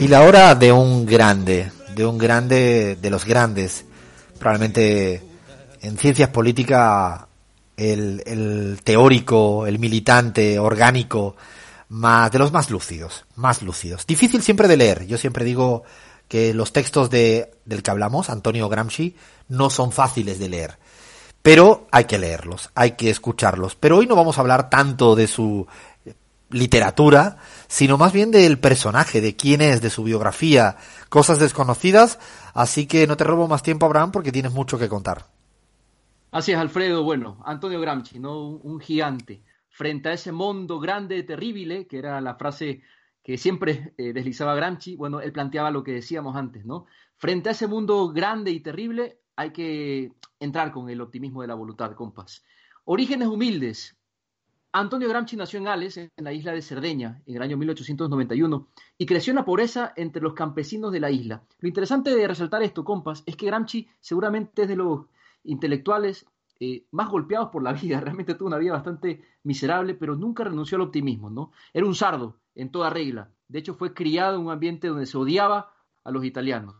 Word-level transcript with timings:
Y 0.00 0.08
la 0.08 0.22
hora 0.22 0.54
de 0.54 0.70
un 0.70 1.06
grande, 1.06 1.72
de 1.94 2.06
un 2.06 2.18
grande 2.18 2.96
de 3.00 3.10
los 3.10 3.24
grandes, 3.24 3.84
probablemente 4.38 5.22
en 5.80 5.98
ciencias 5.98 6.28
políticas 6.28 7.22
el, 7.76 8.78
teórico, 8.84 9.66
el 9.66 9.78
militante, 9.78 10.58
orgánico, 10.58 11.36
más 11.88 12.30
de 12.30 12.38
los 12.38 12.52
más 12.52 12.70
lúcidos, 12.70 13.24
más 13.36 13.62
lúcidos. 13.62 14.06
Difícil 14.06 14.42
siempre 14.42 14.68
de 14.68 14.76
leer. 14.76 15.06
Yo 15.06 15.18
siempre 15.18 15.44
digo 15.44 15.84
que 16.28 16.54
los 16.54 16.72
textos 16.72 17.10
de, 17.10 17.52
del 17.64 17.82
que 17.82 17.90
hablamos, 17.90 18.30
Antonio 18.30 18.68
Gramsci, 18.68 19.16
no 19.48 19.70
son 19.70 19.92
fáciles 19.92 20.38
de 20.38 20.48
leer. 20.48 20.78
Pero 21.42 21.86
hay 21.90 22.04
que 22.04 22.18
leerlos, 22.18 22.70
hay 22.74 22.92
que 22.92 23.10
escucharlos. 23.10 23.74
Pero 23.74 23.98
hoy 23.98 24.06
no 24.06 24.16
vamos 24.16 24.38
a 24.38 24.40
hablar 24.40 24.70
tanto 24.70 25.14
de 25.14 25.26
su 25.26 25.66
literatura, 26.50 27.38
sino 27.66 27.98
más 27.98 28.12
bien 28.12 28.30
del 28.30 28.58
personaje, 28.58 29.20
de 29.20 29.36
quién 29.36 29.60
es, 29.60 29.80
de 29.80 29.90
su 29.90 30.04
biografía, 30.04 30.76
cosas 31.08 31.38
desconocidas. 31.38 32.18
Así 32.54 32.86
que 32.86 33.06
no 33.06 33.16
te 33.16 33.24
robo 33.24 33.48
más 33.48 33.62
tiempo, 33.62 33.86
Abraham, 33.86 34.12
porque 34.12 34.32
tienes 34.32 34.52
mucho 34.52 34.78
que 34.78 34.88
contar. 34.88 35.26
Así 36.30 36.52
es, 36.52 36.58
Alfredo. 36.58 37.02
Bueno, 37.02 37.42
Antonio 37.44 37.80
Gramsci, 37.80 38.18
¿no? 38.18 38.48
Un 38.48 38.80
gigante. 38.80 39.42
Frente 39.68 40.08
a 40.08 40.12
ese 40.12 40.32
mundo 40.32 40.78
grande, 40.78 41.22
terrible, 41.22 41.86
que 41.86 41.98
era 41.98 42.20
la 42.20 42.36
frase 42.36 42.82
que 43.24 43.38
siempre 43.38 43.94
eh, 43.96 44.12
deslizaba 44.12 44.54
Gramsci, 44.54 44.96
bueno, 44.96 45.20
él 45.20 45.32
planteaba 45.32 45.70
lo 45.70 45.82
que 45.82 45.92
decíamos 45.92 46.36
antes, 46.36 46.64
¿no? 46.66 46.86
Frente 47.16 47.48
a 47.48 47.52
ese 47.52 47.66
mundo 47.66 48.12
grande 48.12 48.50
y 48.50 48.60
terrible, 48.60 49.18
hay 49.34 49.50
que 49.50 50.12
entrar 50.38 50.70
con 50.72 50.90
el 50.90 51.00
optimismo 51.00 51.40
de 51.40 51.48
la 51.48 51.54
voluntad, 51.54 51.94
compas. 51.94 52.44
Orígenes 52.84 53.28
humildes. 53.28 53.96
Antonio 54.76 55.08
Gramsci 55.08 55.36
nació 55.36 55.60
en 55.60 55.68
Ales, 55.68 55.96
en 55.98 56.10
la 56.16 56.32
isla 56.32 56.50
de 56.50 56.60
Cerdeña, 56.60 57.22
en 57.26 57.36
el 57.36 57.42
año 57.42 57.56
1891, 57.56 58.66
y 58.98 59.06
creció 59.06 59.30
en 59.30 59.36
la 59.36 59.44
pobreza 59.44 59.92
entre 59.94 60.20
los 60.20 60.34
campesinos 60.34 60.90
de 60.90 60.98
la 60.98 61.12
isla. 61.12 61.44
Lo 61.60 61.68
interesante 61.68 62.12
de 62.12 62.26
resaltar 62.26 62.60
esto, 62.64 62.82
compas, 62.82 63.22
es 63.24 63.36
que 63.36 63.46
Gramsci 63.46 63.88
seguramente 64.00 64.62
es 64.62 64.68
de 64.68 64.74
los 64.74 65.06
intelectuales 65.44 66.26
eh, 66.58 66.86
más 66.90 67.08
golpeados 67.08 67.50
por 67.50 67.62
la 67.62 67.72
vida. 67.80 68.00
Realmente 68.00 68.34
tuvo 68.34 68.48
una 68.48 68.58
vida 68.58 68.72
bastante 68.72 69.22
miserable, 69.44 69.94
pero 69.94 70.16
nunca 70.16 70.42
renunció 70.42 70.74
al 70.74 70.82
optimismo, 70.82 71.30
¿no? 71.30 71.52
Era 71.72 71.86
un 71.86 71.94
sardo, 71.94 72.40
en 72.56 72.72
toda 72.72 72.90
regla. 72.90 73.30
De 73.46 73.60
hecho, 73.60 73.74
fue 73.74 73.94
criado 73.94 74.40
en 74.40 74.46
un 74.46 74.50
ambiente 74.50 74.88
donde 74.88 75.06
se 75.06 75.16
odiaba 75.16 75.72
a 76.02 76.10
los 76.10 76.24
italianos. 76.24 76.74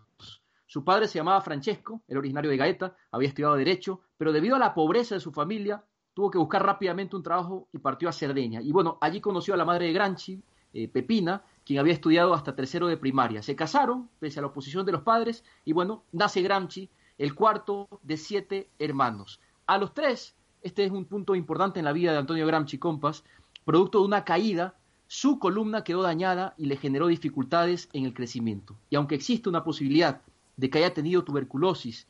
Su 0.67 0.83
padre 0.85 1.07
se 1.07 1.21
llamaba 1.21 1.41
Francesco, 1.43 2.03
era 2.09 2.19
originario 2.19 2.51
de 2.51 2.57
Gaeta, 2.57 2.97
había 3.13 3.29
estudiado 3.29 3.55
Derecho, 3.55 4.01
pero 4.17 4.33
debido 4.33 4.57
a 4.57 4.59
la 4.59 4.75
pobreza 4.75 5.15
de 5.15 5.21
su 5.21 5.31
familia, 5.31 5.85
tuvo 6.15 6.31
que 6.31 6.39
buscar 6.39 6.65
rápidamente 6.65 7.17
un 7.17 7.23
trabajo 7.23 7.69
y 7.73 7.79
partió 7.79 8.09
a 8.09 8.13
Cerdeña. 8.13 8.63
Y 8.63 8.73
bueno, 8.73 8.99
allí 9.01 9.21
conoció 9.21 9.55
a 9.55 9.57
la 9.57 9.65
madre 9.65 9.87
de 9.87 9.93
Granchi, 9.93 10.41
eh, 10.73 10.89
Pepina, 10.89 11.43
quien 11.65 11.79
había 11.79 11.93
estudiado 11.93 12.35
hasta 12.35 12.55
tercero 12.55 12.87
de 12.87 12.97
primaria. 12.97 13.43
Se 13.43 13.57
casaron, 13.57 14.09
pese 14.19 14.39
a 14.39 14.43
la 14.43 14.49
oposición 14.49 14.87
de 14.87 14.93
los 14.93 15.03
padres, 15.03 15.45
y 15.65 15.73
bueno, 15.73 16.03
nace 16.13 16.43
Gramsci, 16.43 16.89
el 17.19 17.35
cuarto 17.35 17.89
de 18.03 18.17
siete 18.17 18.69
hermanos. 18.79 19.41
A 19.67 19.79
los 19.79 19.95
tres, 19.95 20.35
este 20.63 20.85
es 20.85 20.91
un 20.91 21.05
punto 21.05 21.35
importante 21.35 21.79
en 21.79 21.85
la 21.85 21.93
vida 21.93 22.13
de 22.13 22.19
Antonio 22.19 22.47
Gramsci, 22.47 22.79
compas, 22.79 23.25
producto 23.65 24.01
de 24.01 24.07
una 24.07 24.25
caída, 24.25 24.75
su 25.07 25.39
columna 25.39 25.85
quedó 25.85 26.03
dañada 26.03 26.55
y 26.57 26.67
le 26.67 26.77
generó 26.77 27.07
dificultades 27.07 27.89
en 27.93 28.05
el 28.05 28.15
crecimiento. 28.15 28.75
Y 28.91 28.97
aunque 28.97 29.15
existe 29.15 29.49
una 29.49 29.63
posibilidad 29.63 30.23
de 30.57 30.71
que 30.71 30.79
haya 30.79 30.95
tenido 30.95 31.25
tuberculosis 31.25 32.07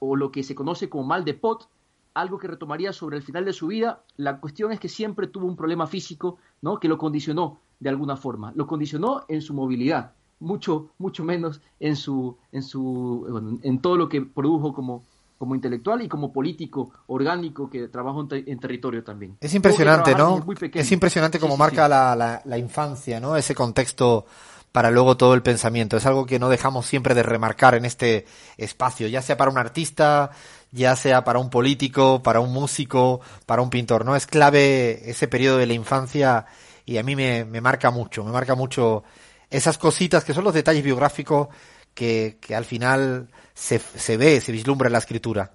o, 0.00 0.16
lo 0.16 0.32
que 0.32 0.42
se 0.42 0.54
conoce 0.54 0.88
como 0.88 1.04
mal 1.04 1.24
de 1.24 1.34
Pot, 1.34 1.68
algo 2.16 2.38
que 2.38 2.48
retomaría 2.48 2.92
sobre 2.92 3.18
el 3.18 3.22
final 3.22 3.44
de 3.44 3.52
su 3.52 3.66
vida, 3.66 4.00
la 4.16 4.40
cuestión 4.40 4.72
es 4.72 4.80
que 4.80 4.88
siempre 4.88 5.26
tuvo 5.26 5.46
un 5.46 5.54
problema 5.54 5.86
físico, 5.86 6.38
¿no? 6.62 6.80
que 6.80 6.88
lo 6.88 6.96
condicionó 6.96 7.60
de 7.78 7.90
alguna 7.90 8.16
forma, 8.16 8.52
lo 8.54 8.66
condicionó 8.66 9.24
en 9.28 9.42
su 9.42 9.52
movilidad, 9.52 10.12
mucho 10.40 10.90
mucho 10.98 11.24
menos 11.24 11.60
en 11.78 11.96
su 11.96 12.36
en 12.52 12.62
su 12.62 13.58
en 13.62 13.78
todo 13.80 13.96
lo 13.96 14.08
que 14.08 14.22
produjo 14.22 14.72
como 14.72 15.02
como 15.38 15.54
intelectual 15.54 16.00
y 16.02 16.08
como 16.08 16.32
político 16.32 16.90
orgánico 17.08 17.68
que 17.68 17.88
trabajó 17.88 18.26
en, 18.30 18.58
territorio 18.58 19.04
también. 19.04 19.36
Es 19.40 19.54
impresionante, 19.54 20.14
¿no? 20.14 20.42
Es 20.72 20.92
impresionante 20.92 21.38
como 21.38 21.58
marca 21.58 21.86
La, 21.88 22.16
la, 22.16 22.40
la, 22.44 22.56
infancia, 22.58 23.20
¿no? 23.20 23.36
Ese 23.36 23.54
contexto 23.54 24.24
para 24.72 24.90
luego 24.90 25.16
todo 25.16 25.34
el 25.34 25.42
pensamiento. 25.42 25.96
Es 25.96 26.06
algo 26.06 26.26
que 26.26 26.38
no 26.38 26.48
dejamos 26.48 26.86
siempre 26.86 27.14
de 27.14 27.22
remarcar 27.22 27.74
en 27.74 27.84
este 27.86 28.26
espacio, 28.58 29.08
ya 29.08 29.22
sea 29.22 29.36
para 29.36 29.50
un 29.50 29.58
artista, 29.58 30.30
ya 30.76 30.94
sea 30.94 31.24
para 31.24 31.38
un 31.38 31.50
político, 31.50 32.22
para 32.22 32.40
un 32.40 32.52
músico, 32.52 33.20
para 33.46 33.62
un 33.62 33.70
pintor. 33.70 34.04
No 34.04 34.14
es 34.14 34.26
clave 34.26 35.10
ese 35.10 35.26
periodo 35.26 35.58
de 35.58 35.66
la 35.66 35.72
infancia 35.72 36.46
y 36.84 36.98
a 36.98 37.02
mí 37.02 37.16
me, 37.16 37.44
marca 37.60 37.90
mucho, 37.90 38.22
me 38.24 38.30
marca 38.30 38.54
mucho 38.54 39.02
esas 39.50 39.78
cositas 39.78 40.24
que 40.24 40.34
son 40.34 40.44
los 40.44 40.54
detalles 40.54 40.84
biográficos 40.84 41.48
que, 41.94 42.38
al 42.54 42.64
final 42.64 43.28
se, 43.54 43.80
ve, 44.16 44.40
se 44.40 44.52
vislumbra 44.52 44.88
en 44.88 44.92
la 44.92 44.98
escritura. 44.98 45.52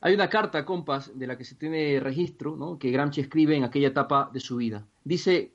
Hay 0.00 0.14
una 0.14 0.28
carta, 0.28 0.64
compas, 0.64 1.16
de 1.18 1.26
la 1.26 1.36
que 1.36 1.44
se 1.44 1.54
tiene 1.54 2.00
registro, 2.00 2.56
¿no? 2.56 2.78
que 2.78 2.90
Gramsci 2.90 3.20
escribe 3.20 3.56
en 3.56 3.64
aquella 3.64 3.88
etapa 3.88 4.30
de 4.32 4.40
su 4.40 4.56
vida. 4.56 4.86
Dice, 5.02 5.54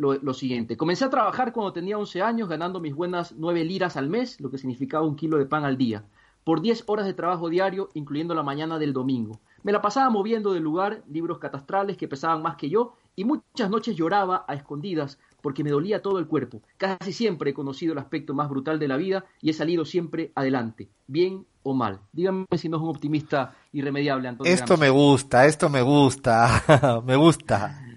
lo, 0.00 0.34
siguiente. 0.34 0.76
Comencé 0.76 1.04
a 1.04 1.10
trabajar 1.10 1.52
cuando 1.52 1.72
tenía 1.72 1.98
11 1.98 2.22
años, 2.22 2.48
ganando 2.48 2.80
mis 2.80 2.94
buenas 2.94 3.34
9 3.36 3.64
liras 3.64 3.96
al 3.96 4.08
mes, 4.08 4.40
lo 4.40 4.50
que 4.50 4.58
significaba 4.58 5.06
un 5.06 5.16
kilo 5.16 5.38
de 5.38 5.46
pan 5.46 5.64
al 5.64 5.76
día, 5.76 6.04
por 6.44 6.60
10 6.60 6.84
horas 6.86 7.06
de 7.06 7.14
trabajo 7.14 7.48
diario, 7.48 7.88
incluyendo 7.94 8.34
la 8.34 8.42
mañana 8.42 8.78
del 8.78 8.92
domingo. 8.92 9.40
Me 9.62 9.72
la 9.72 9.82
pasaba 9.82 10.08
moviendo 10.10 10.52
del 10.52 10.62
lugar 10.62 11.02
libros 11.08 11.38
catastrales 11.38 11.96
que 11.96 12.08
pesaban 12.08 12.42
más 12.42 12.56
que 12.56 12.70
yo 12.70 12.94
y 13.14 13.24
muchas 13.24 13.68
noches 13.68 13.96
lloraba 13.96 14.44
a 14.48 14.54
escondidas 14.54 15.18
porque 15.42 15.64
me 15.64 15.70
dolía 15.70 16.02
todo 16.02 16.18
el 16.18 16.26
cuerpo. 16.26 16.62
Casi 16.76 17.12
siempre 17.12 17.50
he 17.50 17.54
conocido 17.54 17.92
el 17.92 17.98
aspecto 17.98 18.34
más 18.34 18.48
brutal 18.48 18.78
de 18.78 18.88
la 18.88 18.96
vida 18.96 19.24
y 19.40 19.50
he 19.50 19.52
salido 19.52 19.84
siempre 19.84 20.32
adelante, 20.34 20.88
bien 21.06 21.46
o 21.62 21.74
mal. 21.74 22.00
Díganme 22.12 22.46
si 22.56 22.68
no 22.68 22.78
es 22.78 22.82
un 22.82 22.88
optimista 22.88 23.54
irremediable, 23.72 24.28
Antonio. 24.28 24.52
Esto 24.52 24.76
me 24.76 24.90
gusta, 24.90 25.46
esto 25.46 25.68
me 25.68 25.82
gusta, 25.82 27.02
me 27.06 27.16
gusta. 27.16 27.89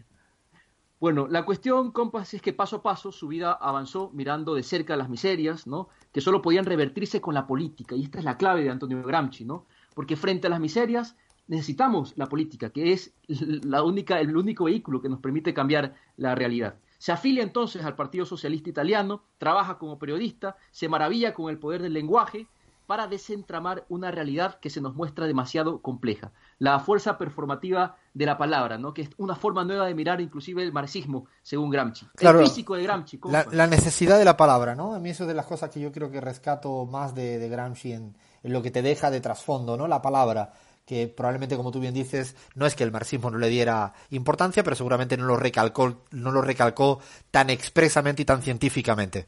Bueno, 1.04 1.28
la 1.28 1.44
cuestión, 1.44 1.92
compas, 1.92 2.34
es 2.34 2.42
que 2.42 2.54
paso 2.54 2.78
a 2.78 2.82
paso 2.82 3.12
su 3.12 3.28
vida 3.28 3.52
avanzó 3.52 4.10
mirando 4.14 4.56
de 4.56 4.64
cerca 4.64 4.96
las 4.96 5.10
miserias, 5.10 5.68
¿no? 5.68 5.90
Que 6.14 6.22
solo 6.22 6.42
podían 6.42 6.64
revertirse 6.64 7.20
con 7.20 7.34
la 7.34 7.46
política. 7.46 7.94
Y 7.94 8.04
esta 8.04 8.20
es 8.20 8.24
la 8.24 8.38
clave 8.38 8.64
de 8.64 8.70
Antonio 8.70 9.04
Gramsci, 9.04 9.44
¿no? 9.44 9.66
Porque 9.96 10.16
frente 10.16 10.48
a 10.48 10.50
las 10.50 10.62
miserias 10.62 11.18
necesitamos 11.46 12.14
la 12.16 12.28
política, 12.28 12.70
que 12.70 12.94
es 12.94 13.14
la 13.28 13.84
única, 13.84 14.22
el 14.22 14.38
único 14.38 14.64
vehículo 14.64 15.02
que 15.02 15.10
nos 15.10 15.20
permite 15.20 15.54
cambiar 15.54 15.94
la 16.16 16.36
realidad. 16.36 16.76
Se 17.00 17.12
afilia 17.12 17.44
entonces 17.44 17.84
al 17.84 17.98
Partido 17.98 18.26
Socialista 18.26 18.70
Italiano, 18.70 19.24
trabaja 19.40 19.78
como 19.78 20.00
periodista, 20.00 20.56
se 20.72 20.88
maravilla 20.88 21.34
con 21.34 21.50
el 21.50 21.60
poder 21.60 21.82
del 21.82 21.92
lenguaje 21.92 22.48
para 22.86 23.08
desentramar 23.08 23.86
una 23.90 24.12
realidad 24.12 24.60
que 24.60 24.70
se 24.70 24.82
nos 24.82 24.96
muestra 24.96 25.26
demasiado 25.26 25.82
compleja. 25.82 26.32
La 26.60 26.80
fuerza 26.80 27.18
performativa 27.18 27.98
de 28.14 28.26
la 28.26 28.38
palabra, 28.38 28.78
¿no? 28.78 28.94
que 28.94 29.04
es 29.04 29.10
una 29.18 29.36
forma 29.36 29.64
nueva 29.64 29.86
de 29.86 29.96
mirar 29.96 30.22
inclusive 30.22 30.64
el 30.64 30.74
marxismo, 30.74 31.28
según 31.42 31.70
Gramsci. 31.70 32.08
Claro, 32.16 32.40
el 32.40 32.48
físico 32.48 32.76
de 32.76 32.84
Gramsci. 32.84 33.20
La, 33.52 33.68
necesidad 33.68 34.18
de 34.20 34.26
la 34.26 34.38
palabra, 34.38 34.76
¿no? 34.76 34.94
A 34.94 35.00
mí 35.00 35.10
eso 35.10 35.24
es 35.24 35.28
de 35.28 35.34
las 35.34 35.46
cosas 35.46 35.70
que 35.70 35.80
yo 35.80 35.92
creo 35.92 36.12
que 36.12 36.22
rescato 36.22 36.86
más 36.86 37.16
de, 37.16 37.48
Gramsci 37.50 37.94
en, 37.94 38.16
lo 38.44 38.62
que 38.62 38.72
te 38.72 38.82
deja 38.82 39.10
de 39.10 39.22
trasfondo, 39.22 39.78
¿no? 39.78 39.88
La 39.88 40.02
palabra 40.02 40.54
que 40.86 41.08
probablemente, 41.08 41.56
como 41.56 41.72
tú 41.72 41.80
bien 41.80 41.94
dices, 41.94 42.36
no 42.56 42.66
es 42.66 42.76
que 42.76 42.84
el 42.84 42.92
marxismo 42.92 43.32
no 43.32 43.38
le 43.38 43.48
diera 43.48 43.94
importancia, 44.10 44.64
pero 44.64 44.76
seguramente 44.76 45.16
no 45.16 45.26
lo 45.26 45.38
recalcó, 45.38 46.04
no 46.12 46.32
lo 46.32 46.42
recalcó 46.42 47.00
tan 47.32 47.50
expresamente 47.50 48.24
y 48.24 48.26
tan 48.26 48.42
científicamente. 48.42 49.26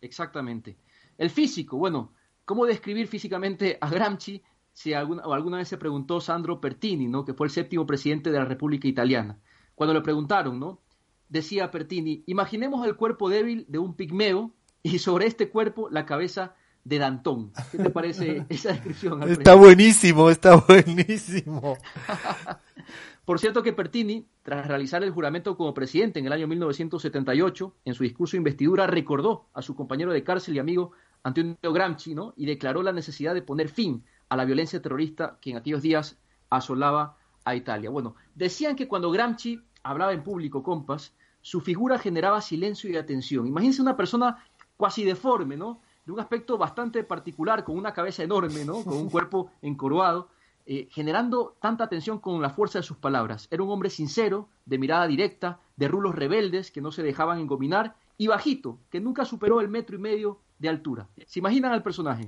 Exactamente. 0.00 0.76
El 1.16 1.30
físico, 1.30 1.76
bueno, 1.76 2.12
¿Cómo 2.48 2.64
describir 2.64 3.08
físicamente 3.08 3.76
a 3.78 3.90
Gramsci? 3.90 4.42
Si 4.72 4.94
alguna, 4.94 5.22
o 5.24 5.34
alguna 5.34 5.58
vez 5.58 5.68
se 5.68 5.76
preguntó 5.76 6.18
Sandro 6.18 6.62
Pertini, 6.62 7.06
¿no? 7.06 7.22
que 7.22 7.34
fue 7.34 7.46
el 7.46 7.50
séptimo 7.50 7.84
presidente 7.84 8.30
de 8.30 8.38
la 8.38 8.46
República 8.46 8.88
Italiana. 8.88 9.38
Cuando 9.74 9.92
le 9.92 10.00
preguntaron, 10.00 10.58
¿no? 10.58 10.80
decía 11.28 11.70
Pertini, 11.70 12.24
imaginemos 12.24 12.86
el 12.86 12.96
cuerpo 12.96 13.28
débil 13.28 13.66
de 13.68 13.78
un 13.78 13.92
pigmeo 13.92 14.54
y 14.82 14.98
sobre 14.98 15.26
este 15.26 15.50
cuerpo 15.50 15.90
la 15.90 16.06
cabeza 16.06 16.54
de 16.84 16.96
Dantón. 16.96 17.52
¿Qué 17.70 17.76
te 17.76 17.90
parece 17.90 18.46
esa 18.48 18.72
descripción? 18.72 19.22
Está 19.24 19.54
buenísimo, 19.54 20.30
está 20.30 20.56
buenísimo. 20.56 21.76
Por 23.26 23.40
cierto 23.40 23.62
que 23.62 23.74
Pertini, 23.74 24.26
tras 24.42 24.66
realizar 24.66 25.04
el 25.04 25.10
juramento 25.10 25.54
como 25.54 25.74
presidente 25.74 26.18
en 26.18 26.24
el 26.24 26.32
año 26.32 26.48
1978, 26.48 27.74
en 27.84 27.92
su 27.92 28.04
discurso 28.04 28.32
de 28.32 28.38
investidura 28.38 28.86
recordó 28.86 29.50
a 29.52 29.60
su 29.60 29.76
compañero 29.76 30.14
de 30.14 30.24
cárcel 30.24 30.56
y 30.56 30.60
amigo 30.60 30.92
Antonio 31.22 31.56
Gramsci, 31.62 32.14
¿no? 32.14 32.34
Y 32.36 32.46
declaró 32.46 32.82
la 32.82 32.92
necesidad 32.92 33.34
de 33.34 33.42
poner 33.42 33.68
fin 33.68 34.04
a 34.28 34.36
la 34.36 34.44
violencia 34.44 34.80
terrorista 34.80 35.38
que 35.40 35.50
en 35.50 35.56
aquellos 35.56 35.82
días 35.82 36.18
asolaba 36.50 37.16
a 37.44 37.54
Italia. 37.54 37.90
Bueno, 37.90 38.14
decían 38.34 38.76
que 38.76 38.88
cuando 38.88 39.10
Gramsci 39.10 39.60
hablaba 39.82 40.12
en 40.12 40.22
público, 40.22 40.62
compas, 40.62 41.14
su 41.40 41.60
figura 41.60 41.98
generaba 41.98 42.40
silencio 42.40 42.90
y 42.90 42.96
atención. 42.96 43.46
Imagínense 43.46 43.80
una 43.80 43.96
persona 43.96 44.44
cuasi 44.76 45.04
deforme, 45.04 45.56
¿no? 45.56 45.80
De 46.04 46.12
un 46.12 46.20
aspecto 46.20 46.58
bastante 46.58 47.04
particular, 47.04 47.64
con 47.64 47.76
una 47.76 47.92
cabeza 47.92 48.22
enorme, 48.22 48.64
¿no? 48.64 48.82
Con 48.82 48.96
un 48.96 49.10
cuerpo 49.10 49.50
encorvado 49.62 50.28
eh, 50.70 50.86
generando 50.90 51.56
tanta 51.62 51.84
atención 51.84 52.18
con 52.18 52.42
la 52.42 52.50
fuerza 52.50 52.80
de 52.80 52.82
sus 52.82 52.98
palabras. 52.98 53.48
Era 53.50 53.62
un 53.62 53.70
hombre 53.70 53.88
sincero, 53.88 54.50
de 54.66 54.76
mirada 54.76 55.06
directa, 55.06 55.60
de 55.76 55.88
rulos 55.88 56.14
rebeldes 56.14 56.70
que 56.70 56.82
no 56.82 56.92
se 56.92 57.02
dejaban 57.02 57.38
engominar 57.38 57.96
y 58.18 58.26
bajito, 58.26 58.80
que 58.90 59.00
nunca 59.00 59.24
superó 59.24 59.60
el 59.60 59.68
metro 59.68 59.96
y 59.96 60.00
medio 60.00 60.40
de 60.58 60.68
altura. 60.68 61.08
¿Se 61.26 61.38
imaginan 61.38 61.72
al 61.72 61.82
personaje? 61.82 62.26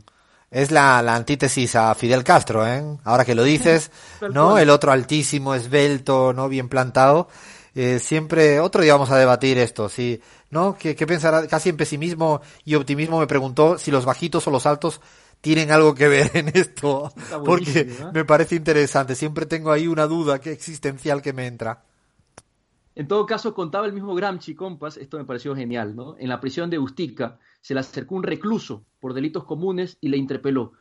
Es 0.51 0.71
la, 0.71 1.03
la 1.03 1.15
antítesis 1.15 1.77
a 1.77 1.95
Fidel 1.95 2.25
Castro, 2.25 2.67
¿eh? 2.67 2.83
Ahora 3.05 3.25
que 3.25 3.35
lo 3.35 3.45
dices, 3.45 3.91
¿no? 4.33 4.57
El 4.57 4.71
otro 4.71 4.93
altísimo, 4.93 5.55
esbelto, 5.55 6.33
¿no? 6.33 6.49
Bien 6.49 6.69
plantado. 6.69 7.29
Eh, 7.75 7.99
siempre, 7.99 8.59
otro 8.59 8.83
día 8.83 8.95
vamos 8.95 9.11
a 9.11 9.19
debatir 9.19 9.59
esto, 9.59 9.89
sí, 9.89 10.21
¿no? 10.51 10.77
¿Qué, 10.77 10.97
qué 10.97 11.07
pensará? 11.07 11.47
Casi 11.47 11.69
en 11.69 11.77
pesimismo 11.77 12.41
y 12.65 12.75
optimismo 12.75 13.21
me 13.21 13.29
preguntó 13.29 13.79
si 13.79 13.93
los 13.93 14.05
bajitos 14.05 14.47
o 14.47 14.51
los 14.51 14.67
altos 14.67 15.01
tienen 15.41 15.71
algo 15.71 15.95
que 15.95 16.09
ver 16.09 16.31
en 16.35 16.49
esto, 16.55 17.13
porque 17.45 17.81
¿eh? 17.81 17.97
me 18.13 18.25
parece 18.25 18.57
interesante. 18.57 19.15
Siempre 19.15 19.47
tengo 19.47 19.71
ahí 19.71 19.87
una 19.87 20.07
duda 20.07 20.41
que 20.41 20.53
existencial 20.53 21.23
que 21.23 21.33
me 21.33 21.47
entra. 21.47 21.85
En 23.01 23.09
todo 23.09 23.25
caso, 23.25 23.55
contaba 23.55 23.87
el 23.87 23.95
mismo 23.95 24.15
Gramsci, 24.15 24.55
compas, 24.55 24.99
esto 24.99 25.17
me 25.17 25.25
pareció 25.25 25.57
genial, 25.57 25.97
¿no? 25.97 26.17
En 26.19 26.29
la 26.29 26.39
prisión 26.39 26.69
de 26.69 26.79
Ustica 26.79 27.39
se 27.63 27.73
le 27.73 27.81
acercó 27.81 28.15
un 28.15 28.23
recluso 28.23 28.85
por 28.99 29.15
delitos 29.15 29.45
comunes 29.45 29.97
y 30.03 30.11
le 30.11 30.19
interpeló. 30.19 30.73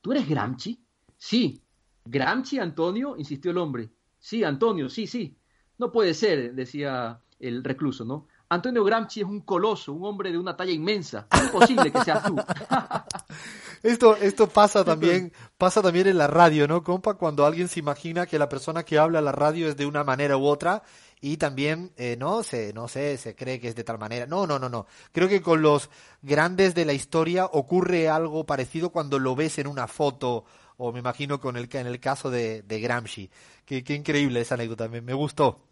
¿Tú 0.00 0.12
eres 0.12 0.26
Gramsci? 0.26 0.82
Sí. 1.18 1.60
¿Gramsci, 2.06 2.58
Antonio? 2.60 3.14
insistió 3.18 3.50
el 3.50 3.58
hombre. 3.58 3.90
Sí, 4.18 4.42
Antonio, 4.42 4.88
sí, 4.88 5.06
sí. 5.06 5.36
No 5.76 5.92
puede 5.92 6.14
ser, 6.14 6.54
decía 6.54 7.20
el 7.40 7.62
recluso, 7.62 8.06
¿no? 8.06 8.26
Antonio 8.48 8.82
Gramsci 8.82 9.20
es 9.20 9.26
un 9.26 9.40
coloso, 9.40 9.92
un 9.92 10.06
hombre 10.06 10.32
de 10.32 10.38
una 10.38 10.56
talla 10.56 10.72
inmensa. 10.72 11.26
Es 11.30 11.42
imposible 11.42 11.92
que 11.92 12.00
seas 12.04 12.24
tú. 12.24 12.36
esto, 13.82 14.16
esto 14.16 14.46
pasa 14.46 14.82
también, 14.82 15.30
pasa 15.58 15.82
también 15.82 16.06
en 16.06 16.16
la 16.16 16.26
radio, 16.26 16.66
¿no, 16.66 16.82
compa? 16.82 17.18
Cuando 17.18 17.44
alguien 17.44 17.68
se 17.68 17.80
imagina 17.80 18.24
que 18.24 18.38
la 18.38 18.48
persona 18.48 18.82
que 18.82 18.98
habla 18.98 19.18
en 19.18 19.26
la 19.26 19.32
radio 19.32 19.68
es 19.68 19.76
de 19.76 19.84
una 19.84 20.04
manera 20.04 20.38
u 20.38 20.46
otra 20.46 20.82
y 21.20 21.38
también, 21.38 21.92
eh, 21.96 22.16
no 22.18 22.42
sé, 22.42 22.72
no 22.74 22.88
sé, 22.88 23.16
se 23.16 23.34
cree 23.34 23.58
que 23.58 23.68
es 23.68 23.74
de 23.74 23.84
tal 23.84 23.98
manera. 23.98 24.26
No, 24.26 24.46
no, 24.46 24.58
no, 24.58 24.68
no. 24.68 24.86
Creo 25.12 25.28
que 25.28 25.40
con 25.40 25.62
los 25.62 25.90
grandes 26.22 26.74
de 26.74 26.84
la 26.84 26.92
historia 26.92 27.46
ocurre 27.46 28.08
algo 28.08 28.44
parecido 28.44 28.90
cuando 28.90 29.18
lo 29.18 29.34
ves 29.34 29.58
en 29.58 29.66
una 29.66 29.86
foto 29.86 30.44
o 30.76 30.92
me 30.92 30.98
imagino 30.98 31.40
con 31.40 31.56
el, 31.56 31.68
en 31.72 31.86
el 31.86 32.00
caso 32.00 32.30
de, 32.30 32.62
de 32.62 32.80
Gramsci. 32.80 33.30
Qué, 33.64 33.82
qué 33.82 33.94
increíble 33.94 34.40
esa 34.40 34.54
anécdota, 34.54 34.88
me, 34.88 35.00
me 35.00 35.14
gustó. 35.14 35.62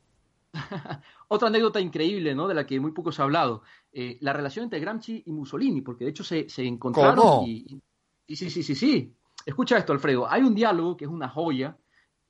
Otra 1.28 1.48
anécdota 1.48 1.80
increíble, 1.80 2.34
¿no? 2.34 2.48
De 2.48 2.54
la 2.54 2.66
que 2.66 2.80
muy 2.80 2.92
poco 2.92 3.12
se 3.12 3.20
ha 3.20 3.24
hablado. 3.24 3.62
Eh, 3.92 4.18
la 4.20 4.32
relación 4.32 4.64
entre 4.64 4.80
Gramsci 4.80 5.22
y 5.26 5.32
Mussolini, 5.32 5.82
porque 5.82 6.04
de 6.04 6.10
hecho 6.10 6.24
se, 6.24 6.48
se 6.48 6.64
encontraron 6.64 7.44
y, 7.46 7.80
y, 8.26 8.36
sí, 8.36 8.50
sí, 8.50 8.62
sí, 8.62 8.74
sí. 8.74 9.14
Escucha 9.44 9.76
esto, 9.76 9.92
Alfredo. 9.92 10.30
Hay 10.30 10.42
un 10.42 10.54
diálogo 10.54 10.96
que 10.96 11.04
es 11.04 11.10
una 11.10 11.28
joya, 11.28 11.76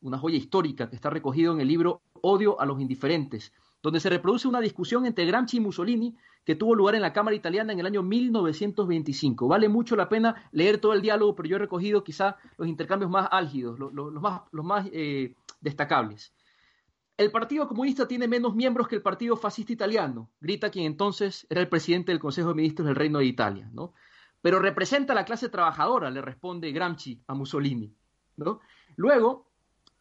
una 0.00 0.19
joya 0.19 0.37
histórica 0.37 0.88
que 0.88 0.96
está 0.96 1.11
recogido 1.11 1.52
en 1.52 1.61
el 1.61 1.69
libro 1.69 2.02
Odio 2.25 2.59
a 2.61 2.65
los 2.65 2.81
indiferentes, 2.81 3.53
donde 3.82 4.00
se 4.00 4.09
reproduce 4.09 4.49
una 4.49 4.61
discusión 4.61 5.05
entre 5.05 5.26
Gramsci 5.26 5.59
y 5.59 5.61
Mussolini 5.61 6.17
que 6.44 6.55
tuvo 6.55 6.75
lugar 6.75 6.94
en 6.94 7.03
la 7.03 7.12
Cámara 7.12 7.37
Italiana 7.37 7.73
en 7.73 7.81
el 7.81 7.87
año 7.87 8.03
1925. 8.03 9.47
Vale 9.47 9.69
mucho 9.69 9.94
la 9.94 10.09
pena 10.09 10.49
leer 10.53 10.79
todo 10.79 10.94
el 10.94 11.03
diálogo, 11.03 11.35
pero 11.35 11.49
yo 11.49 11.56
he 11.56 11.59
recogido 11.59 12.03
quizá 12.03 12.37
los 12.56 12.67
intercambios 12.67 13.11
más 13.11 13.29
álgidos, 13.31 13.79
los, 13.79 14.12
más 14.53 14.87
eh, 14.93 15.35
destacables. 15.61 16.32
El 17.17 17.31
Partido 17.31 17.69
Comunista 17.69 18.09
tiene 18.09 18.26
menos 18.26 18.55
miembros 18.55 18.88
que 18.88 18.97
el 18.97 19.03
Partido 19.03 19.37
Fascista 19.37 19.73
Italiano, 19.73 20.31
grita 20.41 20.71
quien 20.71 20.87
entonces 20.87 21.47
era 21.49 21.61
el 21.61 21.69
presidente 21.69 22.11
del 22.11 22.19
Consejo 22.21 22.49
de 22.49 22.55
Ministros 22.55 22.87
del 22.87 22.97
Reino 22.97 23.21
de 23.21 23.26
Italia, 23.26 23.71
¿no? 23.73 23.93
Pero 24.43 24.59
representa 24.59 25.12
a 25.12 25.17
la 25.17 25.25
clase 25.25 25.49
trabajadora, 25.49 26.11
le 26.11 26.21
responde 26.21 26.73
Gramsci 26.73 27.23
a 27.26 27.35
Mussolini, 27.35 27.94
¿no? 28.37 28.61
Luego, 28.97 29.47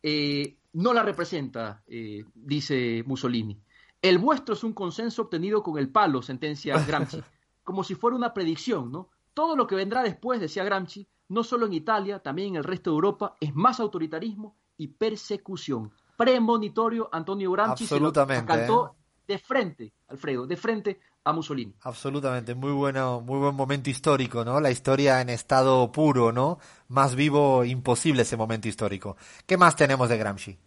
eh, 0.02 0.58
no 0.74 0.94
la 0.94 1.04
representa, 1.04 1.84
eh, 1.88 2.26
dice 2.34 3.04
Mussolini. 3.06 3.60
El 4.02 4.18
vuestro 4.18 4.54
es 4.54 4.64
un 4.64 4.74
consenso 4.74 5.24
obtenido 5.24 5.64
con 5.64 5.78
el 5.78 5.90
palo, 5.90 6.22
sentencia 6.22 6.76
Gramsci, 6.86 7.24
como 7.64 7.84
si 7.84 7.96
fuera 7.96 8.18
una 8.18 8.34
predicción, 8.34 8.92
¿no? 8.92 9.10
Todo 9.34 9.56
lo 9.56 9.66
que 9.66 9.76
vendrá 9.76 10.04
después, 10.04 10.40
decía 10.40 10.64
Gramsci, 10.64 11.08
no 11.30 11.44
solo 11.44 11.66
en 11.66 11.74
Italia, 11.74 12.20
también 12.20 12.50
en 12.50 12.56
el 12.58 12.64
resto 12.64 12.92
de 12.92 12.96
Europa, 12.96 13.36
es 13.40 13.56
más 13.56 13.80
autoritarismo 13.80 14.56
y 14.78 14.90
persecución 14.90 15.92
premonitorio 16.18 17.10
Antonio 17.12 17.52
Gramsci 17.52 17.86
se 17.88 18.00
cantó 18.46 18.88
¿eh? 18.88 19.04
de 19.28 19.38
frente, 19.38 19.94
Alfredo, 20.08 20.46
de 20.46 20.58
frente 20.58 21.00
a 21.24 21.32
Mussolini. 21.32 21.74
Absolutamente, 21.82 22.54
muy 22.54 22.72
bueno, 22.72 23.22
muy 23.22 23.40
buen 23.40 23.56
momento 23.56 23.90
histórico, 23.90 24.44
¿no? 24.44 24.60
La 24.60 24.72
historia 24.72 25.22
en 25.22 25.30
estado 25.30 25.92
puro, 25.92 26.32
¿no? 26.32 26.60
Más 26.90 27.16
vivo 27.16 27.64
imposible 27.64 28.24
ese 28.24 28.36
momento 28.36 28.68
histórico. 28.68 29.16
¿Qué 29.46 29.58
más 29.58 29.76
tenemos 29.76 30.10
de 30.10 30.18
Gramsci? 30.18 30.60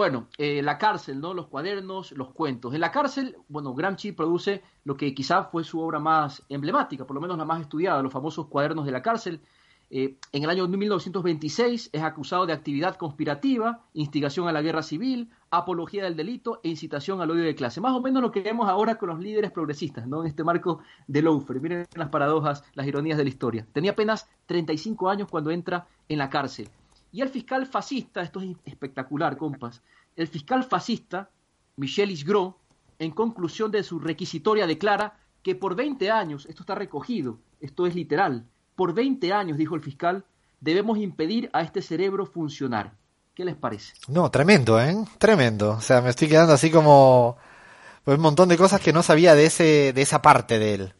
Bueno, 0.00 0.28
eh, 0.38 0.62
la 0.62 0.78
cárcel, 0.78 1.20
¿no? 1.20 1.34
Los 1.34 1.48
cuadernos, 1.48 2.12
los 2.12 2.30
cuentos. 2.32 2.72
En 2.72 2.80
la 2.80 2.90
cárcel, 2.90 3.36
bueno, 3.48 3.74
Gramsci 3.74 4.12
produce 4.12 4.62
lo 4.84 4.96
que 4.96 5.14
quizá 5.14 5.44
fue 5.44 5.62
su 5.62 5.78
obra 5.78 5.98
más 5.98 6.42
emblemática, 6.48 7.06
por 7.06 7.14
lo 7.16 7.20
menos 7.20 7.36
la 7.36 7.44
más 7.44 7.60
estudiada, 7.60 8.00
los 8.00 8.10
famosos 8.10 8.46
cuadernos 8.46 8.86
de 8.86 8.92
la 8.92 9.02
cárcel, 9.02 9.42
eh, 9.90 10.16
en 10.32 10.42
el 10.42 10.48
año 10.48 10.66
1926 10.66 11.90
es 11.92 12.02
acusado 12.02 12.46
de 12.46 12.54
actividad 12.54 12.96
conspirativa, 12.96 13.84
instigación 13.92 14.48
a 14.48 14.52
la 14.52 14.62
guerra 14.62 14.82
civil, 14.82 15.28
apología 15.50 16.04
del 16.04 16.16
delito 16.16 16.60
e 16.62 16.70
incitación 16.70 17.20
al 17.20 17.30
odio 17.30 17.44
de 17.44 17.54
clase. 17.54 17.82
Más 17.82 17.92
o 17.92 18.00
menos 18.00 18.22
lo 18.22 18.32
que 18.32 18.40
vemos 18.40 18.70
ahora 18.70 18.94
con 18.94 19.10
los 19.10 19.20
líderes 19.20 19.50
progresistas, 19.50 20.06
¿no? 20.06 20.22
En 20.22 20.28
este 20.28 20.44
marco 20.44 20.80
de 21.08 21.20
Loafer. 21.20 21.60
Miren 21.60 21.86
las 21.94 22.08
paradojas, 22.08 22.64
las 22.72 22.86
ironías 22.86 23.18
de 23.18 23.24
la 23.24 23.28
historia. 23.28 23.66
Tenía 23.70 23.90
apenas 23.90 24.30
35 24.46 25.10
años 25.10 25.28
cuando 25.30 25.50
entra 25.50 25.88
en 26.08 26.16
la 26.16 26.30
cárcel. 26.30 26.70
Y 27.12 27.22
el 27.22 27.28
fiscal 27.28 27.66
fascista, 27.66 28.22
esto 28.22 28.40
es 28.40 28.56
espectacular, 28.64 29.36
compas, 29.36 29.82
el 30.16 30.28
fiscal 30.28 30.64
fascista, 30.64 31.30
Michel 31.76 32.10
Isgros, 32.10 32.54
en 32.98 33.10
conclusión 33.12 33.70
de 33.70 33.82
su 33.82 33.98
requisitoria 33.98 34.66
declara 34.66 35.18
que 35.42 35.54
por 35.54 35.74
20 35.74 36.10
años, 36.10 36.46
esto 36.46 36.62
está 36.62 36.74
recogido, 36.74 37.38
esto 37.60 37.86
es 37.86 37.94
literal, 37.94 38.46
por 38.76 38.94
20 38.94 39.32
años, 39.32 39.56
dijo 39.56 39.74
el 39.74 39.80
fiscal, 39.80 40.24
debemos 40.60 40.98
impedir 40.98 41.50
a 41.52 41.62
este 41.62 41.82
cerebro 41.82 42.26
funcionar. 42.26 42.92
¿Qué 43.34 43.44
les 43.44 43.56
parece? 43.56 43.94
No, 44.08 44.30
tremendo, 44.30 44.80
¿eh? 44.80 44.94
Tremendo. 45.18 45.70
O 45.70 45.80
sea, 45.80 46.02
me 46.02 46.10
estoy 46.10 46.28
quedando 46.28 46.52
así 46.52 46.70
como 46.70 47.36
pues 48.04 48.16
un 48.16 48.22
montón 48.22 48.48
de 48.48 48.58
cosas 48.58 48.80
que 48.80 48.92
no 48.92 49.02
sabía 49.02 49.34
de 49.34 49.46
ese 49.46 49.92
de 49.94 50.02
esa 50.02 50.20
parte 50.20 50.58
de 50.58 50.74
él. 50.74 50.94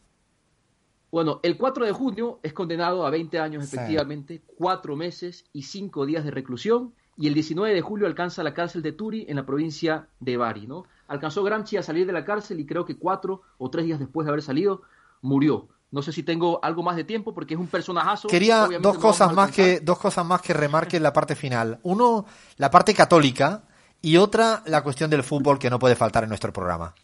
Bueno, 1.11 1.41
el 1.43 1.57
4 1.57 1.85
de 1.85 1.91
junio 1.91 2.39
es 2.41 2.53
condenado 2.53 3.05
a 3.05 3.09
20 3.09 3.37
años 3.39 3.63
efectivamente, 3.65 4.41
cuatro 4.57 4.95
meses 4.95 5.45
y 5.51 5.63
cinco 5.63 6.05
días 6.05 6.23
de 6.23 6.31
reclusión, 6.31 6.93
y 7.17 7.27
el 7.27 7.33
19 7.33 7.73
de 7.75 7.81
julio 7.81 8.07
alcanza 8.07 8.43
la 8.43 8.53
cárcel 8.53 8.81
de 8.81 8.93
Turi 8.93 9.25
en 9.27 9.35
la 9.35 9.45
provincia 9.45 10.07
de 10.19 10.37
Bari, 10.37 10.67
¿no? 10.67 10.85
Alcanzó 11.07 11.43
Gramsci 11.43 11.77
a 11.77 11.83
salir 11.83 12.07
de 12.07 12.13
la 12.13 12.23
cárcel 12.23 12.59
y 12.59 12.65
creo 12.65 12.85
que 12.85 12.97
cuatro 12.97 13.41
o 13.57 13.69
tres 13.69 13.85
días 13.85 13.99
después 13.99 14.25
de 14.25 14.31
haber 14.31 14.41
salido 14.41 14.81
murió. 15.21 15.67
No 15.91 16.01
sé 16.01 16.13
si 16.13 16.23
tengo 16.23 16.63
algo 16.63 16.83
más 16.83 16.95
de 16.95 17.03
tiempo 17.03 17.33
porque 17.33 17.53
es 17.53 17.59
un 17.59 17.67
personajazo. 17.67 18.29
Quería 18.29 18.67
dos 18.81 18.97
cosas 18.97 19.33
más 19.33 19.51
que 19.51 19.81
dos 19.81 19.99
cosas 19.99 20.25
más 20.25 20.41
que 20.41 20.53
remarque 20.53 20.97
en 20.97 21.03
la 21.03 21.11
parte 21.11 21.35
final. 21.35 21.79
Uno, 21.83 22.25
la 22.55 22.71
parte 22.71 22.93
católica 22.93 23.63
y 24.01 24.15
otra, 24.15 24.63
la 24.65 24.83
cuestión 24.83 25.09
del 25.09 25.21
fútbol 25.21 25.59
que 25.59 25.69
no 25.69 25.79
puede 25.79 25.95
faltar 25.95 26.23
en 26.23 26.29
nuestro 26.29 26.53
programa. 26.53 26.95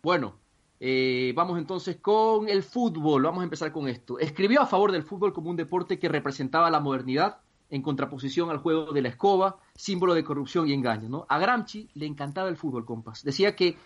Bueno, 0.00 0.36
eh, 0.78 1.32
vamos 1.34 1.58
entonces 1.58 1.96
con 1.96 2.48
el 2.48 2.62
fútbol. 2.62 3.22
Vamos 3.22 3.40
a 3.40 3.44
empezar 3.44 3.72
con 3.72 3.88
esto. 3.88 4.18
Escribió 4.18 4.60
a 4.60 4.66
favor 4.66 4.92
del 4.92 5.02
fútbol 5.02 5.32
como 5.32 5.50
un 5.50 5.56
deporte 5.56 5.98
que 5.98 6.08
representaba 6.08 6.70
la 6.70 6.80
modernidad 6.80 7.38
en 7.70 7.82
contraposición 7.82 8.50
al 8.50 8.58
juego 8.58 8.92
de 8.92 9.02
la 9.02 9.08
escoba, 9.08 9.56
símbolo 9.74 10.14
de 10.14 10.24
corrupción 10.24 10.68
y 10.68 10.72
engaño. 10.72 11.08
¿no? 11.08 11.26
A 11.28 11.38
Gramsci 11.38 11.88
le 11.94 12.06
encantaba 12.06 12.48
el 12.48 12.56
fútbol, 12.56 12.84
compas. 12.84 13.24
Decía 13.24 13.56
que 13.56 13.76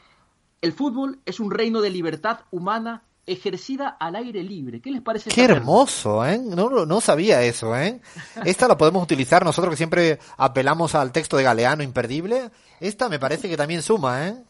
el 0.60 0.72
fútbol 0.72 1.20
es 1.24 1.40
un 1.40 1.50
reino 1.50 1.80
de 1.80 1.90
libertad 1.90 2.40
humana 2.50 3.04
ejercida 3.26 3.88
al 3.88 4.16
aire 4.16 4.42
libre. 4.42 4.80
¿Qué 4.80 4.90
les 4.90 5.02
parece? 5.02 5.30
Qué 5.30 5.44
hermoso, 5.44 6.26
¿eh? 6.26 6.38
No, 6.38 6.68
no 6.84 7.00
sabía 7.00 7.42
eso, 7.42 7.76
¿eh? 7.76 8.00
Esta 8.44 8.66
la 8.66 8.76
podemos 8.76 9.02
utilizar 9.02 9.44
nosotros 9.44 9.72
que 9.72 9.76
siempre 9.76 10.18
apelamos 10.36 10.94
al 10.94 11.12
texto 11.12 11.36
de 11.36 11.44
Galeano 11.44 11.82
imperdible. 11.82 12.50
Esta 12.80 13.08
me 13.08 13.18
parece 13.18 13.48
que 13.48 13.56
también 13.56 13.82
suma, 13.82 14.26
¿eh? 14.28 14.44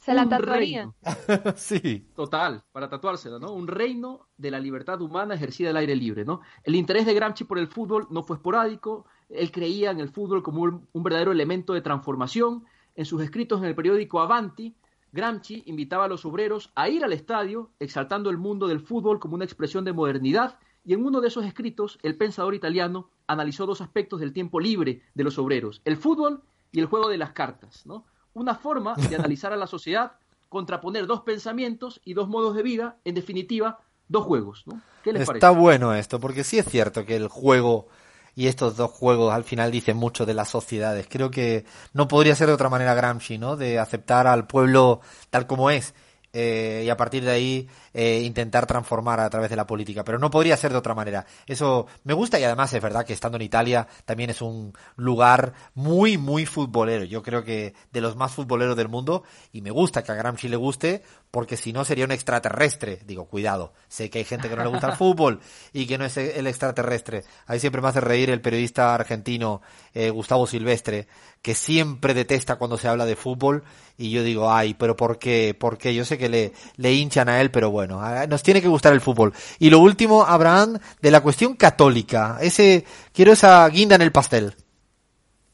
Se 0.00 0.14
la 0.14 0.28
tatuaría. 0.28 0.92
sí. 1.56 2.08
Total, 2.14 2.64
para 2.72 2.88
tatuársela, 2.88 3.38
¿no? 3.38 3.52
Un 3.52 3.68
reino 3.68 4.28
de 4.36 4.50
la 4.50 4.58
libertad 4.58 5.00
humana 5.00 5.34
ejercida 5.34 5.70
al 5.70 5.76
aire 5.76 5.94
libre, 5.94 6.24
¿no? 6.24 6.40
El 6.64 6.74
interés 6.74 7.04
de 7.04 7.14
Gramsci 7.14 7.44
por 7.44 7.58
el 7.58 7.68
fútbol 7.68 8.06
no 8.10 8.22
fue 8.22 8.36
esporádico, 8.36 9.04
Él 9.28 9.52
creía 9.52 9.90
en 9.90 10.00
el 10.00 10.08
fútbol 10.08 10.42
como 10.42 10.62
un, 10.62 10.88
un 10.92 11.02
verdadero 11.02 11.32
elemento 11.32 11.74
de 11.74 11.82
transformación. 11.82 12.64
En 12.96 13.04
sus 13.04 13.22
escritos 13.22 13.60
en 13.60 13.66
el 13.66 13.74
periódico 13.74 14.20
Avanti, 14.20 14.74
Gramsci 15.12 15.62
invitaba 15.66 16.06
a 16.06 16.08
los 16.08 16.24
obreros 16.24 16.72
a 16.74 16.88
ir 16.88 17.04
al 17.04 17.12
estadio, 17.12 17.70
exaltando 17.78 18.30
el 18.30 18.38
mundo 18.38 18.68
del 18.68 18.80
fútbol 18.80 19.20
como 19.20 19.34
una 19.34 19.44
expresión 19.44 19.84
de 19.84 19.92
modernidad, 19.92 20.58
y 20.84 20.94
en 20.94 21.04
uno 21.04 21.20
de 21.20 21.28
esos 21.28 21.44
escritos, 21.44 21.98
el 22.02 22.16
pensador 22.16 22.54
italiano 22.54 23.10
analizó 23.26 23.66
dos 23.66 23.80
aspectos 23.80 24.20
del 24.20 24.32
tiempo 24.32 24.60
libre 24.60 25.02
de 25.14 25.24
los 25.24 25.38
obreros, 25.38 25.82
el 25.84 25.96
fútbol 25.96 26.42
y 26.72 26.80
el 26.80 26.86
juego 26.86 27.08
de 27.08 27.18
las 27.18 27.32
cartas, 27.32 27.84
¿no? 27.86 28.06
Una 28.34 28.54
forma 28.54 28.94
de 28.94 29.16
analizar 29.16 29.52
a 29.52 29.56
la 29.56 29.66
sociedad, 29.66 30.12
contraponer 30.48 31.06
dos 31.06 31.22
pensamientos 31.22 32.00
y 32.04 32.14
dos 32.14 32.28
modos 32.28 32.54
de 32.54 32.62
vida, 32.62 32.96
en 33.04 33.14
definitiva, 33.14 33.80
dos 34.08 34.24
juegos, 34.24 34.64
¿no? 34.66 34.80
¿Qué 35.02 35.12
les 35.12 35.28
Está 35.28 35.50
bueno 35.50 35.94
esto, 35.94 36.20
porque 36.20 36.44
sí 36.44 36.58
es 36.58 36.66
cierto 36.66 37.04
que 37.06 37.16
el 37.16 37.28
juego 37.28 37.88
y 38.34 38.46
estos 38.46 38.76
dos 38.76 38.90
juegos 38.90 39.32
al 39.32 39.44
final 39.44 39.70
dicen 39.70 39.96
mucho 39.96 40.26
de 40.26 40.34
las 40.34 40.48
sociedades. 40.48 41.06
Creo 41.08 41.30
que 41.30 41.64
no 41.92 42.08
podría 42.08 42.34
ser 42.34 42.46
de 42.48 42.54
otra 42.54 42.68
manera 42.68 42.94
Gramsci, 42.94 43.38
¿no? 43.38 43.56
De 43.56 43.78
aceptar 43.78 44.26
al 44.26 44.46
pueblo 44.46 45.00
tal 45.30 45.46
como 45.46 45.70
es 45.70 45.94
eh, 46.32 46.82
y 46.84 46.88
a 46.88 46.96
partir 46.96 47.24
de 47.24 47.30
ahí 47.30 47.68
eh, 47.92 48.22
intentar 48.24 48.66
transformar 48.66 49.20
a 49.20 49.30
través 49.30 49.50
de 49.50 49.56
la 49.56 49.66
política. 49.66 50.04
Pero 50.04 50.18
no 50.18 50.30
podría 50.30 50.56
ser 50.56 50.72
de 50.72 50.78
otra 50.78 50.94
manera. 50.94 51.26
Eso 51.46 51.86
me 52.04 52.14
gusta 52.14 52.38
y 52.38 52.44
además 52.44 52.72
es 52.72 52.82
verdad 52.82 53.04
que 53.04 53.12
estando 53.12 53.36
en 53.36 53.42
Italia 53.42 53.86
también 54.04 54.30
es 54.30 54.40
un 54.42 54.72
lugar 54.96 55.52
muy, 55.74 56.18
muy 56.18 56.46
futbolero. 56.46 57.04
Yo 57.04 57.22
creo 57.22 57.44
que 57.44 57.74
de 57.92 58.00
los 58.00 58.16
más 58.16 58.32
futboleros 58.32 58.76
del 58.76 58.88
mundo 58.88 59.24
y 59.52 59.60
me 59.60 59.70
gusta 59.70 60.04
que 60.04 60.12
a 60.12 60.14
Gramsci 60.14 60.48
le 60.48 60.56
guste 60.56 61.02
porque 61.30 61.56
si 61.56 61.72
no 61.72 61.84
sería 61.84 62.04
un 62.04 62.12
extraterrestre. 62.12 63.00
Digo, 63.06 63.26
cuidado, 63.26 63.72
sé 63.88 64.10
que 64.10 64.18
hay 64.18 64.24
gente 64.24 64.48
que 64.48 64.56
no 64.56 64.64
le 64.64 64.70
gusta 64.70 64.88
el 64.88 64.96
fútbol 64.96 65.40
y 65.72 65.86
que 65.86 65.98
no 65.98 66.04
es 66.04 66.16
el 66.16 66.46
extraterrestre. 66.46 67.24
Ahí 67.46 67.60
siempre 67.60 67.82
me 67.82 67.88
hace 67.88 68.00
reír 68.00 68.30
el 68.30 68.40
periodista 68.40 68.94
argentino 68.94 69.62
eh, 69.94 70.10
Gustavo 70.10 70.46
Silvestre, 70.46 71.08
que 71.42 71.54
siempre 71.54 72.14
detesta 72.14 72.56
cuando 72.56 72.76
se 72.76 72.88
habla 72.88 73.06
de 73.06 73.16
fútbol 73.16 73.64
y 73.96 74.10
yo 74.10 74.22
digo, 74.22 74.50
ay, 74.52 74.74
pero 74.74 74.96
¿por 74.96 75.18
qué? 75.18 75.54
¿Por 75.58 75.78
qué? 75.78 75.94
Yo 75.94 76.04
sé 76.04 76.18
que 76.20 76.28
le, 76.28 76.52
le 76.76 76.94
hinchan 76.94 77.28
a 77.28 77.40
él, 77.40 77.50
pero 77.50 77.72
bueno, 77.72 78.00
nos 78.28 78.42
tiene 78.44 78.62
que 78.62 78.68
gustar 78.68 78.92
el 78.92 79.00
fútbol. 79.00 79.32
Y 79.58 79.70
lo 79.70 79.80
último, 79.80 80.22
Abraham, 80.22 80.78
de 81.02 81.10
la 81.10 81.20
cuestión 81.20 81.54
católica. 81.54 82.38
Ese, 82.40 82.84
quiero 83.12 83.32
esa 83.32 83.68
guinda 83.68 83.96
en 83.96 84.02
el 84.02 84.12
pastel. 84.12 84.54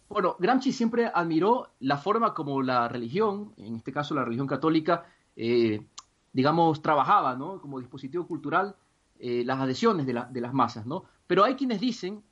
Bueno, 0.08 0.36
Gramsci 0.38 0.72
siempre 0.72 1.10
admiró 1.12 1.70
la 1.80 1.96
forma 1.96 2.34
como 2.34 2.62
la 2.62 2.88
religión, 2.88 3.52
en 3.56 3.76
este 3.76 3.92
caso 3.92 4.14
la 4.14 4.24
religión 4.24 4.46
católica, 4.46 5.06
eh, 5.34 5.80
digamos, 6.32 6.82
trabajaba, 6.82 7.34
¿no? 7.34 7.60
Como 7.60 7.80
dispositivo 7.80 8.26
cultural, 8.26 8.76
eh, 9.18 9.42
las 9.44 9.58
adhesiones 9.58 10.06
de, 10.06 10.22
de 10.30 10.40
las 10.40 10.52
masas, 10.52 10.86
¿no? 10.86 11.04
Pero 11.26 11.44
hay 11.44 11.54
quienes 11.54 11.80
dicen 11.80 12.22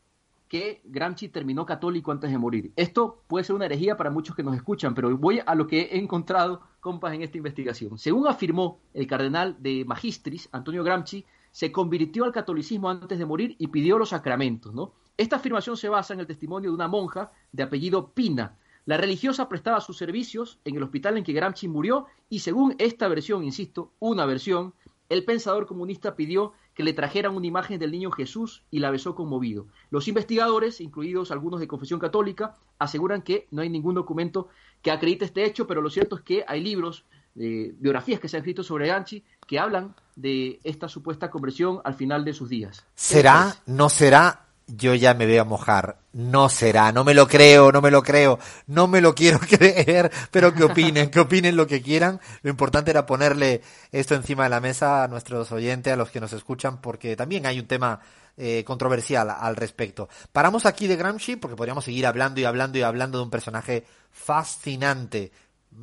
que 0.48 0.82
Gramsci 0.84 1.30
terminó 1.30 1.66
católico 1.66 2.12
antes 2.12 2.30
de 2.30 2.38
morir. 2.38 2.72
Esto 2.76 3.24
puede 3.26 3.44
ser 3.44 3.56
una 3.56 3.66
herejía 3.66 3.96
para 3.96 4.10
muchos 4.10 4.36
que 4.36 4.42
nos 4.44 4.54
escuchan, 4.54 4.94
pero 4.94 5.16
voy 5.16 5.40
a 5.44 5.54
lo 5.54 5.66
que 5.66 5.82
he 5.82 5.98
encontrado, 5.98 6.60
compas, 6.84 7.14
en 7.14 7.22
esta 7.22 7.38
investigación. 7.38 7.96
Según 7.96 8.28
afirmó 8.28 8.78
el 8.92 9.06
cardenal 9.06 9.56
de 9.58 9.86
Magistris, 9.86 10.50
Antonio 10.52 10.84
Gramsci, 10.84 11.24
se 11.50 11.72
convirtió 11.72 12.24
al 12.24 12.32
catolicismo 12.32 12.90
antes 12.90 13.18
de 13.18 13.24
morir 13.24 13.56
y 13.58 13.68
pidió 13.68 13.96
los 13.96 14.10
sacramentos, 14.10 14.74
¿no? 14.74 14.92
Esta 15.16 15.36
afirmación 15.36 15.78
se 15.78 15.88
basa 15.88 16.12
en 16.12 16.20
el 16.20 16.26
testimonio 16.26 16.68
de 16.68 16.74
una 16.74 16.86
monja 16.86 17.32
de 17.52 17.62
apellido 17.62 18.10
Pina. 18.10 18.58
La 18.84 18.98
religiosa 18.98 19.48
prestaba 19.48 19.80
sus 19.80 19.96
servicios 19.96 20.58
en 20.66 20.76
el 20.76 20.82
hospital 20.82 21.16
en 21.16 21.24
que 21.24 21.32
Gramsci 21.32 21.68
murió 21.68 22.04
y 22.28 22.40
según 22.40 22.74
esta 22.78 23.08
versión, 23.08 23.44
insisto, 23.44 23.92
una 23.98 24.26
versión, 24.26 24.74
el 25.08 25.24
pensador 25.24 25.66
comunista 25.66 26.16
pidió 26.16 26.52
que 26.74 26.82
le 26.82 26.92
trajeran 26.92 27.36
una 27.36 27.46
imagen 27.46 27.78
del 27.78 27.92
niño 27.92 28.10
Jesús 28.10 28.62
y 28.70 28.80
la 28.80 28.90
besó 28.90 29.14
conmovido. 29.14 29.66
Los 29.90 30.08
investigadores, 30.08 30.80
incluidos 30.80 31.30
algunos 31.30 31.60
de 31.60 31.68
confesión 31.68 32.00
católica, 32.00 32.54
aseguran 32.78 33.22
que 33.22 33.46
no 33.50 33.62
hay 33.62 33.70
ningún 33.70 33.94
documento 33.94 34.48
que 34.82 34.90
acredite 34.90 35.24
este 35.24 35.44
hecho, 35.44 35.66
pero 35.66 35.80
lo 35.80 35.90
cierto 35.90 36.16
es 36.16 36.22
que 36.22 36.44
hay 36.46 36.62
libros, 36.62 37.04
eh, 37.36 37.74
biografías 37.78 38.20
que 38.20 38.28
se 38.28 38.36
han 38.36 38.42
escrito 38.42 38.62
sobre 38.62 38.88
Ganchi 38.88 39.24
que 39.46 39.58
hablan 39.58 39.94
de 40.16 40.60
esta 40.64 40.88
supuesta 40.88 41.30
conversión 41.30 41.80
al 41.84 41.94
final 41.94 42.24
de 42.24 42.32
sus 42.32 42.48
días. 42.48 42.86
¿Será, 42.94 43.56
no 43.66 43.88
será 43.88 44.43
yo 44.66 44.94
ya 44.94 45.14
me 45.14 45.26
voy 45.26 45.38
a 45.38 45.44
mojar. 45.44 45.98
No 46.12 46.48
será, 46.48 46.92
no 46.92 47.04
me 47.04 47.14
lo 47.14 47.26
creo, 47.26 47.72
no 47.72 47.80
me 47.82 47.90
lo 47.90 48.02
creo, 48.02 48.38
no 48.66 48.86
me 48.86 49.00
lo 49.00 49.14
quiero 49.14 49.38
creer, 49.48 50.10
pero 50.30 50.54
que 50.54 50.64
opinen, 50.64 51.10
que 51.10 51.20
opinen 51.20 51.56
lo 51.56 51.66
que 51.66 51.82
quieran. 51.82 52.20
Lo 52.42 52.50
importante 52.50 52.90
era 52.90 53.06
ponerle 53.06 53.62
esto 53.92 54.14
encima 54.14 54.44
de 54.44 54.50
la 54.50 54.60
mesa 54.60 55.04
a 55.04 55.08
nuestros 55.08 55.50
oyentes, 55.52 55.92
a 55.92 55.96
los 55.96 56.10
que 56.10 56.20
nos 56.20 56.32
escuchan, 56.32 56.80
porque 56.80 57.16
también 57.16 57.46
hay 57.46 57.58
un 57.58 57.66
tema 57.66 58.00
eh, 58.36 58.64
controversial 58.64 59.30
al 59.30 59.54
respecto. 59.54 60.08
Paramos 60.32 60.66
aquí 60.66 60.88
de 60.88 60.96
Gramsci 60.96 61.36
porque 61.36 61.56
podríamos 61.56 61.84
seguir 61.84 62.06
hablando 62.06 62.40
y 62.40 62.44
hablando 62.44 62.78
y 62.78 62.82
hablando 62.82 63.18
de 63.18 63.24
un 63.24 63.30
personaje 63.30 63.84
fascinante, 64.10 65.30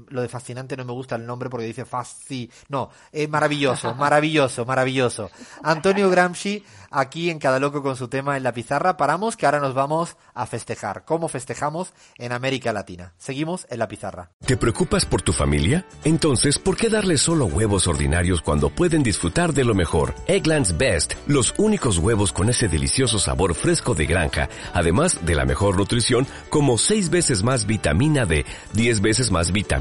lo 0.09 0.21
de 0.21 0.29
fascinante 0.29 0.77
no 0.77 0.85
me 0.85 0.93
gusta 0.93 1.15
el 1.15 1.25
nombre 1.25 1.49
porque 1.49 1.65
dice 1.65 1.85
fasci. 1.85 2.49
No, 2.69 2.89
es 3.11 3.29
maravilloso, 3.29 3.93
maravilloso, 3.95 4.65
maravilloso. 4.65 5.29
Antonio 5.63 6.09
Gramsci, 6.09 6.63
aquí 6.89 7.29
en 7.29 7.39
Cada 7.39 7.59
Loco 7.59 7.81
con 7.83 7.95
su 7.95 8.07
tema 8.07 8.37
en 8.37 8.43
la 8.43 8.53
pizarra. 8.53 8.97
Paramos 8.97 9.35
que 9.37 9.45
ahora 9.45 9.59
nos 9.59 9.73
vamos 9.73 10.15
a 10.33 10.45
festejar. 10.45 11.03
¿Cómo 11.05 11.27
festejamos 11.27 11.93
en 12.17 12.31
América 12.31 12.73
Latina? 12.73 13.13
Seguimos 13.17 13.67
en 13.69 13.79
la 13.79 13.87
pizarra. 13.87 14.31
¿Te 14.45 14.57
preocupas 14.57 15.05
por 15.05 15.21
tu 15.21 15.33
familia? 15.33 15.85
Entonces, 16.03 16.57
¿por 16.57 16.77
qué 16.77 16.89
darles 16.89 17.21
solo 17.21 17.45
huevos 17.45 17.87
ordinarios 17.87 18.41
cuando 18.41 18.69
pueden 18.69 19.03
disfrutar 19.03 19.53
de 19.53 19.65
lo 19.65 19.75
mejor? 19.75 20.13
Eggland's 20.27 20.77
Best, 20.77 21.13
los 21.27 21.53
únicos 21.57 21.97
huevos 21.97 22.31
con 22.31 22.49
ese 22.49 22.67
delicioso 22.67 23.19
sabor 23.19 23.55
fresco 23.55 23.93
de 23.93 24.05
granja, 24.05 24.49
además 24.73 25.25
de 25.25 25.35
la 25.35 25.45
mejor 25.45 25.77
nutrición, 25.77 26.27
como 26.49 26.77
6 26.77 27.09
veces 27.09 27.43
más 27.43 27.65
vitamina 27.65 28.25
D, 28.25 28.45
10 28.73 29.01
veces 29.01 29.31
más 29.31 29.51
vitamina 29.51 29.80